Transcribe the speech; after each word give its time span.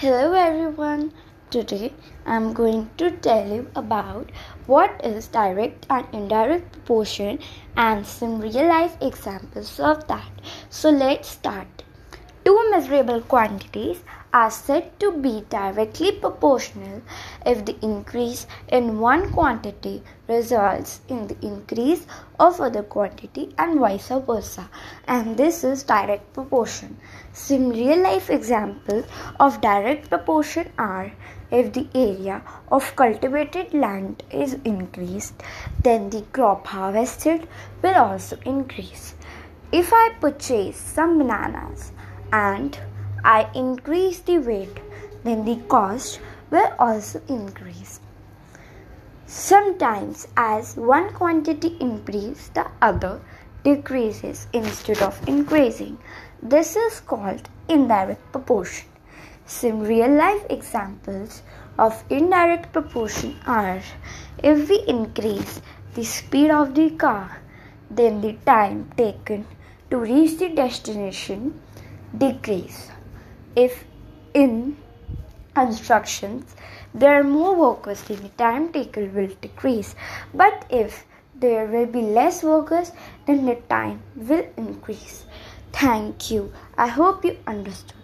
Hello 0.00 0.32
everyone. 0.32 1.12
Today 1.50 1.92
I'm 2.24 2.54
going 2.54 2.88
to 2.96 3.10
tell 3.10 3.46
you 3.46 3.70
about 3.76 4.30
what 4.64 4.98
is 5.04 5.28
direct 5.28 5.84
and 5.90 6.06
indirect 6.14 6.72
proportion 6.72 7.38
and 7.76 8.06
some 8.06 8.40
real 8.40 8.66
life 8.66 8.96
examples 9.02 9.78
of 9.78 10.08
that. 10.08 10.40
So 10.70 10.88
let's 10.88 11.28
start. 11.28 11.82
Two 12.50 12.68
measurable 12.68 13.20
quantities 13.20 14.02
are 14.34 14.50
said 14.50 14.98
to 14.98 15.12
be 15.12 15.44
directly 15.50 16.10
proportional 16.10 17.00
if 17.46 17.64
the 17.64 17.76
increase 17.80 18.48
in 18.66 18.98
one 18.98 19.30
quantity 19.30 20.02
results 20.26 21.00
in 21.08 21.28
the 21.28 21.36
increase 21.46 22.08
of 22.40 22.60
other 22.60 22.82
quantity 22.82 23.54
and 23.56 23.78
vice 23.78 24.08
versa. 24.08 24.68
And 25.06 25.36
this 25.36 25.62
is 25.62 25.84
direct 25.84 26.32
proportion. 26.32 26.96
Some 27.32 27.68
real 27.68 28.02
life 28.02 28.28
examples 28.28 29.04
of 29.38 29.60
direct 29.60 30.08
proportion 30.08 30.72
are 30.76 31.12
if 31.52 31.72
the 31.72 31.86
area 31.94 32.42
of 32.72 32.96
cultivated 32.96 33.72
land 33.72 34.24
is 34.32 34.54
increased 34.64 35.40
then 35.84 36.10
the 36.10 36.22
crop 36.32 36.66
harvested 36.66 37.46
will 37.80 37.94
also 37.94 38.38
increase. 38.44 39.14
If 39.70 39.92
i 39.92 40.08
purchase 40.20 40.76
some 40.76 41.16
bananas 41.18 41.92
and 42.32 42.78
I 43.24 43.48
increase 43.54 44.20
the 44.20 44.38
weight, 44.38 44.80
then 45.24 45.44
the 45.44 45.56
cost 45.68 46.20
will 46.50 46.72
also 46.78 47.20
increase. 47.28 48.00
Sometimes, 49.26 50.26
as 50.36 50.76
one 50.76 51.12
quantity 51.12 51.76
increases, 51.80 52.48
the 52.48 52.66
other 52.82 53.20
decreases 53.62 54.46
instead 54.52 55.02
of 55.02 55.20
increasing. 55.28 55.98
This 56.42 56.76
is 56.76 57.00
called 57.00 57.48
indirect 57.68 58.32
proportion. 58.32 58.88
Some 59.46 59.80
real 59.80 60.10
life 60.10 60.44
examples 60.48 61.42
of 61.78 62.02
indirect 62.08 62.72
proportion 62.72 63.36
are 63.46 63.82
if 64.42 64.68
we 64.68 64.82
increase 64.86 65.60
the 65.94 66.04
speed 66.04 66.50
of 66.50 66.74
the 66.74 66.90
car, 66.90 67.40
then 67.90 68.20
the 68.20 68.32
time 68.46 68.90
taken 68.96 69.46
to 69.90 69.98
reach 69.98 70.38
the 70.38 70.48
destination 70.48 71.60
decrease. 72.16 72.90
If 73.56 73.84
in 74.34 74.76
instructions 75.56 76.54
there 76.94 77.18
are 77.18 77.24
more 77.24 77.54
workers 77.54 78.02
then 78.02 78.22
the 78.22 78.28
time 78.30 78.72
taken 78.72 79.14
will 79.14 79.30
decrease. 79.40 79.94
But 80.34 80.64
if 80.70 81.04
there 81.34 81.66
will 81.66 81.86
be 81.86 82.02
less 82.02 82.42
workers 82.42 82.92
then 83.26 83.46
the 83.46 83.56
time 83.68 84.02
will 84.16 84.46
increase. 84.56 85.24
Thank 85.72 86.30
you. 86.30 86.52
I 86.76 86.88
hope 86.88 87.24
you 87.24 87.36
understood 87.46 87.99